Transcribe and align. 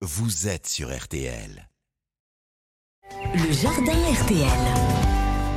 vous 0.00 0.46
êtes 0.46 0.68
sur 0.68 0.96
RTL. 0.96 1.68
Le 3.34 3.52
jardin 3.52 3.92
RTL. 4.22 4.46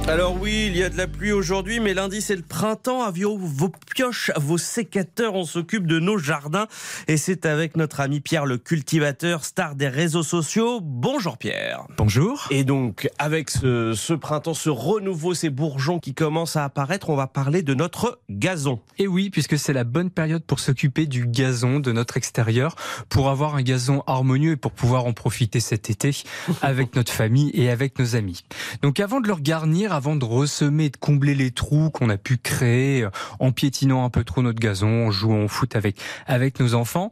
Alors 0.08 0.36
oui, 0.42 0.66
il 0.66 0.75
y 0.75 0.83
a 0.83 0.90
de 0.90 0.98
la 0.98 1.08
pluie 1.08 1.32
aujourd'hui, 1.32 1.79
mais 1.79 1.94
lundi 1.94 2.24
c'est 2.24 2.35
le 2.35 2.42
printemps. 2.42 3.04
Avions 3.04 3.38
vos 3.38 3.69
pioches, 4.01 4.32
vos 4.35 4.58
sécateurs, 4.58 5.35
on 5.35 5.43
s'occupe 5.43 5.85
de 5.85 6.00
nos 6.00 6.17
jardins. 6.17 6.66
Et 7.08 7.17
c'est 7.17 7.45
avec 7.45 7.77
notre 7.77 8.00
ami 8.00 8.20
Pierre 8.20 8.47
le 8.47 8.57
cultivateur, 8.57 9.45
star 9.45 9.75
des 9.75 9.89
réseaux 9.89 10.23
sociaux. 10.23 10.79
Bonjour 10.81 11.38
Pierre. 11.38 11.86
Bonjour. 11.97 12.47
Et 12.50 12.64
donc 12.64 13.07
avec 13.19 13.51
ce, 13.51 13.93
ce 13.93 14.14
printemps, 14.14 14.55
ce 14.55 14.71
renouveau, 14.71 15.36
ces 15.36 15.51
bourgeons 15.51 16.00
qui 16.00 16.15
commencent 16.15 16.55
à 16.55 16.64
apparaître, 16.64 17.11
on 17.11 17.15
va 17.15 17.27
parler 17.27 17.61
de 17.61 17.75
notre 17.75 18.19
gazon. 18.32 18.79
Et 18.97 19.07
oui, 19.07 19.29
puisque 19.29 19.59
c'est 19.59 19.73
la 19.73 19.83
bonne 19.83 20.09
période 20.09 20.43
pour 20.43 20.59
s'occuper 20.59 21.05
du 21.05 21.27
gazon, 21.27 21.79
de 21.79 21.91
notre 21.91 22.18
extérieur, 22.18 22.75
pour 23.07 23.29
avoir 23.29 23.54
un 23.54 23.61
gazon 23.61 24.02
harmonieux 24.07 24.54
et 24.54 24.57
pour 24.57 24.71
pouvoir 24.71 25.05
en 25.05 25.13
profiter 25.13 25.59
cet 25.59 25.91
été 25.91 26.24
avec 26.63 26.96
notre 26.96 27.13
famille 27.13 27.52
et 27.54 27.69
avec 27.69 27.99
nos 27.99 28.15
amis. 28.15 28.46
Donc 28.82 28.99
avant 28.99 29.21
de 29.21 29.27
le 29.27 29.36
garnir, 29.36 29.93
avant 29.93 30.15
de 30.15 30.25
ressemer, 30.25 30.89
de 30.89 30.97
combler 30.97 31.36
les 31.36 31.52
trous 31.52 31.91
qu'on 31.91 32.10
a 32.10 32.18
pu 32.18 32.38
créer 32.38 33.04
euh, 33.04 33.10
en 33.40 33.52
piétinant 33.52 33.91
un 34.00 34.09
peu 34.09 34.23
trop 34.23 34.41
notre 34.41 34.59
gazon, 34.59 35.08
en 35.08 35.12
jouant 35.12 35.44
au 35.44 35.48
foot 35.48 35.76
avec, 35.76 36.02
avec 36.27 36.59
nos 36.59 36.73
enfants, 36.73 37.12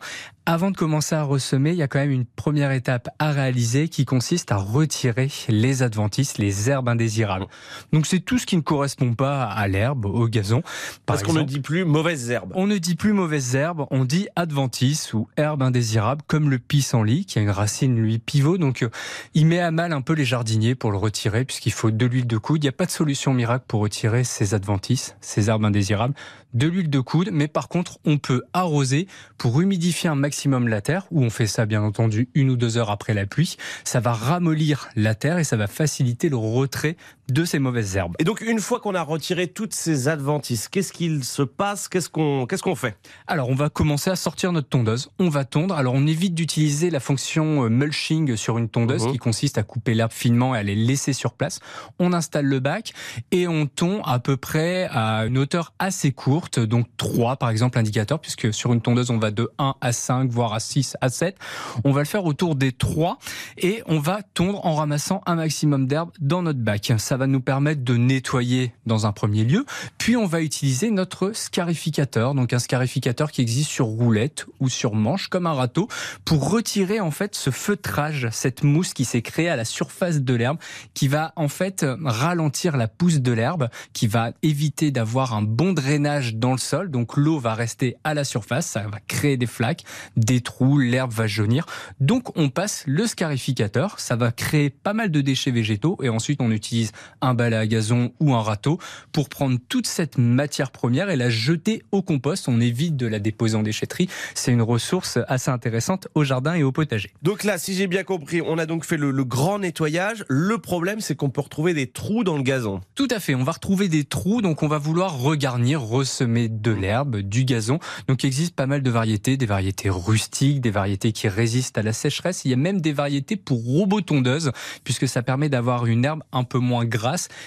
avant 0.51 0.71
de 0.71 0.75
commencer 0.75 1.13
à 1.13 1.21
ressemer, 1.21 1.73
il 1.73 1.75
y 1.75 1.83
a 1.83 1.87
quand 1.87 1.99
même 1.99 2.09
une 2.09 2.25
première 2.25 2.71
étape 2.71 3.07
à 3.19 3.29
réaliser 3.29 3.87
qui 3.87 4.03
consiste 4.03 4.51
à 4.51 4.55
retirer 4.55 5.29
les 5.47 5.83
adventices, 5.83 6.39
les 6.39 6.71
herbes 6.71 6.89
indésirables. 6.89 7.45
Donc 7.93 8.07
c'est 8.07 8.19
tout 8.19 8.39
ce 8.39 8.47
qui 8.47 8.55
ne 8.55 8.61
correspond 8.61 9.13
pas 9.13 9.43
à 9.43 9.67
l'herbe, 9.67 10.07
au 10.07 10.27
gazon. 10.27 10.61
Par 11.05 11.17
Parce 11.17 11.21
qu'on 11.21 11.33
ne 11.33 11.43
dit 11.43 11.59
plus 11.59 11.85
mauvaises 11.85 12.31
herbes. 12.31 12.51
On 12.55 12.65
ne 12.65 12.79
dit 12.79 12.95
plus 12.95 13.13
mauvaises 13.13 13.53
herbes, 13.53 13.85
on 13.91 14.05
dit 14.05 14.27
adventice 14.35 15.13
ou 15.13 15.27
herbe 15.37 15.61
indésirable, 15.61 16.23
comme 16.25 16.49
le 16.49 16.57
pissenlit, 16.57 17.25
qui 17.25 17.37
a 17.37 17.43
une 17.43 17.51
racine, 17.51 17.95
lui, 17.95 18.17
pivot. 18.17 18.57
Donc, 18.57 18.81
euh, 18.81 18.89
il 19.35 19.45
met 19.45 19.59
à 19.59 19.69
mal 19.69 19.93
un 19.93 20.01
peu 20.01 20.13
les 20.13 20.25
jardiniers 20.25 20.73
pour 20.73 20.89
le 20.91 20.97
retirer, 20.97 21.45
puisqu'il 21.45 21.73
faut 21.73 21.91
de 21.91 22.05
l'huile 22.07 22.25
de 22.25 22.37
coude. 22.39 22.63
Il 22.63 22.65
n'y 22.65 22.69
a 22.69 22.71
pas 22.71 22.87
de 22.87 22.91
solution 22.91 23.35
miracle 23.35 23.65
pour 23.67 23.81
retirer 23.81 24.23
ces 24.23 24.55
adventices, 24.55 25.15
ces 25.21 25.51
herbes 25.51 25.65
indésirables. 25.65 26.15
De 26.55 26.67
l'huile 26.67 26.89
de 26.89 26.99
coude, 26.99 27.29
mais 27.31 27.47
par 27.47 27.67
contre, 27.67 27.99
on 28.05 28.17
peut 28.17 28.41
arroser 28.53 29.07
pour 29.37 29.61
humidifier 29.61 30.09
un 30.09 30.15
maximum 30.15 30.38
la 30.47 30.81
terre, 30.81 31.05
où 31.11 31.23
on 31.23 31.29
fait 31.29 31.47
ça, 31.47 31.65
bien 31.65 31.81
entendu, 31.81 32.29
une 32.33 32.49
ou 32.49 32.55
deux 32.55 32.77
heures 32.77 32.91
après 32.91 33.13
la 33.13 33.25
pluie. 33.25 33.57
Ça 33.83 33.99
va 33.99 34.13
ramollir 34.13 34.89
la 34.95 35.15
terre 35.15 35.37
et 35.37 35.43
ça 35.43 35.57
va 35.57 35.67
faciliter 35.67 36.29
le 36.29 36.37
retrait 36.37 36.95
de 37.31 37.45
ces 37.45 37.59
mauvaises 37.59 37.95
herbes. 37.95 38.15
Et 38.19 38.23
donc 38.23 38.41
une 38.41 38.59
fois 38.59 38.79
qu'on 38.79 38.95
a 38.95 39.01
retiré 39.01 39.47
toutes 39.47 39.73
ces 39.73 40.07
adventices, 40.07 40.67
qu'est-ce 40.67 40.91
qu'il 40.93 41.23
se 41.23 41.41
passe? 41.41 41.87
Qu'est-ce 41.87 42.09
qu'on 42.09 42.45
qu'est-ce 42.45 42.63
qu'on 42.63 42.75
fait? 42.75 42.97
Alors, 43.27 43.49
on 43.49 43.55
va 43.55 43.69
commencer 43.69 44.09
à 44.09 44.15
sortir 44.15 44.51
notre 44.51 44.69
tondeuse. 44.69 45.11
On 45.19 45.29
va 45.29 45.45
tondre. 45.45 45.75
Alors, 45.75 45.93
on 45.93 46.05
évite 46.07 46.33
d'utiliser 46.33 46.89
la 46.89 46.99
fonction 46.99 47.63
euh, 47.65 47.69
mulching 47.69 48.35
sur 48.35 48.57
une 48.57 48.69
tondeuse 48.69 49.05
Mhm. 49.05 49.11
qui 49.11 49.17
consiste 49.17 49.57
à 49.57 49.63
couper 49.63 49.93
l'herbe 49.93 50.11
finement 50.11 50.55
et 50.55 50.59
à 50.59 50.63
les 50.63 50.75
laisser 50.75 51.13
sur 51.13 51.33
place. 51.33 51.59
On 51.99 52.13
installe 52.13 52.45
le 52.45 52.59
bac 52.59 52.93
et 53.31 53.47
on 53.47 53.65
tond 53.67 54.01
à 54.03 54.19
peu 54.19 54.37
près 54.37 54.87
à 54.91 55.25
une 55.25 55.37
hauteur 55.37 55.73
assez 55.79 56.11
courte, 56.11 56.59
donc 56.59 56.87
3 56.97 57.35
par 57.37 57.49
exemple 57.49 57.77
indicateur, 57.77 58.19
puisque 58.19 58.53
sur 58.53 58.73
une 58.73 58.81
tondeuse, 58.81 59.09
on 59.11 59.17
va 59.19 59.31
de 59.31 59.49
1 59.57 59.75
à 59.81 59.91
5, 59.91 60.29
voire 60.31 60.53
à 60.53 60.59
6, 60.59 60.97
à 61.01 61.09
7. 61.09 61.37
On 61.83 61.91
va 61.91 62.01
le 62.01 62.05
faire 62.07 62.25
autour 62.25 62.55
des 62.55 62.71
3 62.71 63.17
et 63.57 63.83
on 63.87 63.99
va 63.99 64.21
tondre 64.33 64.65
en 64.65 64.75
ramassant 64.75 65.21
un 65.25 65.35
maximum 65.35 65.87
d'herbe 65.87 66.11
dans 66.19 66.41
notre 66.41 66.59
bac. 66.59 66.91
Ça 66.97 67.17
va 67.19 67.27
nous 67.27 67.41
permettre 67.41 67.83
de 67.83 67.95
nettoyer 67.95 68.73
dans 68.87 69.05
un 69.05 69.11
premier 69.11 69.43
lieu, 69.43 69.65
puis 69.97 70.17
on 70.17 70.25
va 70.25 70.41
utiliser 70.41 70.89
notre 70.89 71.33
scarificateur, 71.33 72.33
donc 72.33 72.53
un 72.53 72.59
scarificateur 72.59 73.31
qui 73.31 73.41
existe 73.41 73.69
sur 73.69 73.85
roulette 73.85 74.47
ou 74.59 74.69
sur 74.69 74.95
manche 74.95 75.27
comme 75.27 75.45
un 75.45 75.53
râteau 75.53 75.87
pour 76.25 76.49
retirer 76.49 76.99
en 76.99 77.11
fait 77.11 77.35
ce 77.35 77.51
feutrage, 77.51 78.29
cette 78.31 78.63
mousse 78.63 78.93
qui 78.93 79.05
s'est 79.05 79.21
créée 79.21 79.49
à 79.49 79.55
la 79.55 79.65
surface 79.65 80.21
de 80.21 80.33
l'herbe 80.33 80.57
qui 80.93 81.07
va 81.07 81.33
en 81.35 81.47
fait 81.47 81.85
ralentir 82.05 82.77
la 82.77 82.87
pousse 82.87 83.19
de 83.19 83.31
l'herbe, 83.31 83.69
qui 83.93 84.07
va 84.07 84.31
éviter 84.41 84.91
d'avoir 84.91 85.33
un 85.33 85.41
bon 85.41 85.73
drainage 85.73 86.35
dans 86.35 86.53
le 86.53 86.57
sol. 86.57 86.89
Donc 86.89 87.17
l'eau 87.17 87.39
va 87.39 87.53
rester 87.53 87.97
à 88.03 88.13
la 88.13 88.23
surface, 88.23 88.65
ça 88.67 88.87
va 88.87 88.99
créer 89.07 89.37
des 89.37 89.45
flaques, 89.45 89.83
des 90.15 90.41
trous, 90.41 90.79
l'herbe 90.79 91.11
va 91.11 91.27
jaunir. 91.27 91.65
Donc 91.99 92.37
on 92.37 92.49
passe 92.49 92.83
le 92.87 93.05
scarificateur, 93.07 93.99
ça 93.99 94.15
va 94.15 94.31
créer 94.31 94.69
pas 94.69 94.93
mal 94.93 95.11
de 95.11 95.21
déchets 95.21 95.51
végétaux 95.51 95.97
et 96.01 96.09
ensuite 96.09 96.41
on 96.41 96.51
utilise 96.51 96.91
un 97.21 97.33
balai 97.33 97.55
à 97.55 97.67
gazon 97.67 98.11
ou 98.19 98.33
un 98.33 98.41
râteau 98.41 98.79
pour 99.11 99.29
prendre 99.29 99.57
toute 99.69 99.87
cette 99.87 100.17
matière 100.17 100.71
première 100.71 101.09
et 101.09 101.15
la 101.15 101.29
jeter 101.29 101.83
au 101.91 102.01
compost. 102.01 102.47
On 102.47 102.59
évite 102.61 102.97
de 102.97 103.07
la 103.07 103.19
déposer 103.19 103.55
en 103.55 103.63
déchetterie. 103.63 104.09
C'est 104.35 104.51
une 104.51 104.61
ressource 104.61 105.19
assez 105.27 105.51
intéressante 105.51 106.07
au 106.15 106.23
jardin 106.23 106.53
et 106.53 106.63
au 106.63 106.71
potager. 106.71 107.11
Donc 107.21 107.43
là, 107.43 107.57
si 107.57 107.73
j'ai 107.73 107.87
bien 107.87 108.03
compris, 108.03 108.41
on 108.41 108.57
a 108.57 108.65
donc 108.65 108.85
fait 108.85 108.97
le, 108.97 109.11
le 109.11 109.23
grand 109.23 109.59
nettoyage. 109.59 110.25
Le 110.27 110.57
problème, 110.57 111.01
c'est 111.01 111.15
qu'on 111.15 111.29
peut 111.29 111.41
retrouver 111.41 111.73
des 111.73 111.87
trous 111.87 112.23
dans 112.23 112.37
le 112.37 112.43
gazon. 112.43 112.81
Tout 112.95 113.07
à 113.11 113.19
fait. 113.19 113.35
On 113.35 113.43
va 113.43 113.53
retrouver 113.53 113.87
des 113.87 114.03
trous, 114.03 114.41
donc 114.41 114.63
on 114.63 114.67
va 114.67 114.77
vouloir 114.77 115.19
regarnir, 115.19 115.81
ressemer 115.81 116.49
de 116.49 116.71
l'herbe, 116.71 117.17
du 117.17 117.43
gazon. 117.45 117.79
Donc 118.07 118.23
il 118.23 118.27
existe 118.27 118.55
pas 118.55 118.67
mal 118.67 118.81
de 118.81 118.89
variétés, 118.89 119.37
des 119.37 119.45
variétés 119.45 119.89
rustiques, 119.89 120.61
des 120.61 120.71
variétés 120.71 121.11
qui 121.11 121.27
résistent 121.27 121.77
à 121.77 121.83
la 121.83 121.93
sécheresse. 121.93 122.45
Il 122.45 122.51
y 122.51 122.53
a 122.53 122.57
même 122.57 122.81
des 122.81 122.93
variétés 122.93 123.35
pour 123.35 123.63
robotondeuses, 123.63 124.51
puisque 124.83 125.07
ça 125.07 125.23
permet 125.23 125.49
d'avoir 125.49 125.85
une 125.85 126.05
herbe 126.05 126.23
un 126.31 126.43
peu 126.43 126.59
moins 126.59 126.85
grasse 126.85 126.98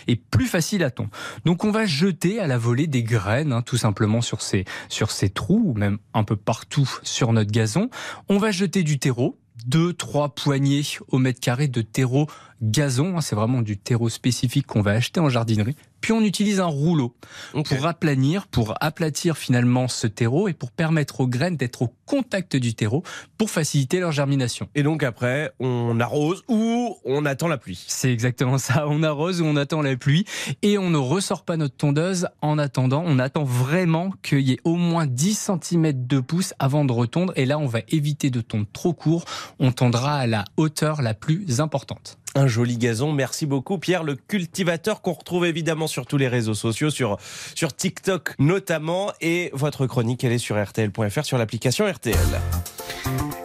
et 0.08 0.16
plus 0.16 0.46
facile 0.46 0.82
à 0.84 0.90
tondre. 0.90 1.10
Donc 1.44 1.64
on 1.64 1.70
va 1.70 1.86
jeter 1.86 2.40
à 2.40 2.46
la 2.46 2.58
volée 2.58 2.86
des 2.86 3.02
graines, 3.02 3.52
hein, 3.52 3.62
tout 3.62 3.76
simplement 3.76 4.20
sur 4.20 4.42
ces 4.42 4.64
sur 4.88 5.10
ces 5.10 5.30
trous, 5.30 5.62
ou 5.66 5.74
même 5.74 5.98
un 6.14 6.24
peu 6.24 6.36
partout 6.36 6.88
sur 7.02 7.32
notre 7.32 7.50
gazon. 7.50 7.88
On 8.28 8.38
va 8.38 8.50
jeter 8.50 8.82
du 8.82 8.98
terreau. 8.98 9.38
Deux, 9.66 9.92
trois 9.92 10.34
poignées 10.34 10.82
au 11.08 11.18
mètre 11.18 11.38
carré 11.38 11.68
de 11.68 11.82
terreau 11.82 12.26
gazon. 12.62 13.16
hein, 13.16 13.20
C'est 13.20 13.36
vraiment 13.36 13.62
du 13.62 13.76
terreau 13.76 14.08
spécifique 14.08 14.66
qu'on 14.66 14.82
va 14.82 14.92
acheter 14.92 15.20
en 15.20 15.28
jardinerie. 15.28 15.76
Puis 16.02 16.12
on 16.12 16.20
utilise 16.20 16.60
un 16.60 16.66
rouleau 16.66 17.14
pour 17.52 17.86
aplanir, 17.86 18.48
pour 18.48 18.74
aplatir 18.80 19.38
finalement 19.38 19.88
ce 19.88 20.06
terreau 20.06 20.48
et 20.48 20.52
pour 20.52 20.72
permettre 20.72 21.20
aux 21.20 21.28
graines 21.28 21.56
d'être 21.56 21.82
au 21.82 21.94
contact 22.04 22.56
du 22.56 22.74
terreau 22.74 23.02
pour 23.38 23.50
faciliter 23.50 24.00
leur 24.00 24.12
germination. 24.12 24.68
Et 24.74 24.82
donc 24.82 25.04
après, 25.04 25.52
on 25.60 25.98
arrose 26.00 26.42
ou 26.48 26.96
on 27.04 27.24
attend 27.24 27.48
la 27.48 27.56
pluie. 27.56 27.82
C'est 27.86 28.12
exactement 28.12 28.58
ça. 28.58 28.86
On 28.92 29.02
arrose 29.04 29.40
ou 29.40 29.44
on 29.44 29.56
attend 29.56 29.80
la 29.80 29.96
pluie 29.96 30.24
et 30.62 30.76
on 30.76 30.90
ne 30.90 30.98
ressort 30.98 31.44
pas 31.44 31.56
notre 31.56 31.76
tondeuse 31.76 32.28
en 32.42 32.58
attendant. 32.58 33.02
On 33.06 33.18
attend 33.18 33.44
vraiment 33.44 34.10
qu'il 34.22 34.40
y 34.40 34.52
ait 34.52 34.60
au 34.64 34.74
moins 34.74 35.06
10 35.06 35.50
cm 35.62 36.06
de 36.06 36.20
pouce 36.20 36.52
avant 36.58 36.84
de 36.84 36.92
retondre. 36.92 37.32
Et 37.36 37.46
là, 37.46 37.58
on 37.58 37.66
va 37.66 37.80
éviter 37.88 38.30
de 38.30 38.40
tondre 38.40 38.66
trop 38.72 38.92
court. 38.92 39.24
On 39.60 39.70
tondra 39.72 40.16
à 40.16 40.26
la 40.26 40.44
hauteur 40.56 41.00
la 41.00 41.14
plus 41.14 41.60
importante. 41.60 42.18
Un 42.34 42.46
joli 42.46 42.78
gazon. 42.78 43.12
Merci 43.12 43.46
beaucoup, 43.46 43.78
Pierre, 43.78 44.04
le 44.04 44.14
cultivateur 44.16 45.02
qu'on 45.02 45.12
retrouve 45.12 45.44
évidemment 45.44 45.86
sur 45.86 46.06
tous 46.06 46.16
les 46.16 46.28
réseaux 46.28 46.54
sociaux, 46.54 46.90
sur, 46.90 47.18
sur 47.54 47.74
TikTok 47.74 48.34
notamment. 48.38 49.12
Et 49.20 49.50
votre 49.52 49.86
chronique, 49.86 50.24
elle 50.24 50.32
est 50.32 50.38
sur 50.38 50.62
RTL.fr, 50.62 51.24
sur 51.24 51.38
l'application 51.38 51.90
RTL. 51.90 52.16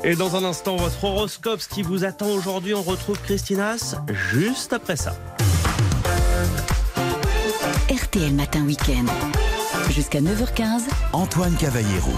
Et 0.03 0.15
dans 0.15 0.35
un 0.35 0.43
instant, 0.43 0.77
votre 0.77 1.03
horoscope, 1.03 1.59
ce 1.59 1.67
qui 1.67 1.81
vous 1.81 2.05
attend 2.05 2.29
aujourd'hui, 2.29 2.73
on 2.73 2.81
retrouve 2.81 3.19
Christinas 3.21 3.95
juste 4.13 4.71
après 4.73 4.95
ça. 4.95 5.15
RTL 7.89 8.33
Matin 8.33 8.63
Week-end. 8.65 9.05
Jusqu'à 9.91 10.21
9h15, 10.21 10.83
Antoine 11.13 11.55
Cavallero. 11.55 12.11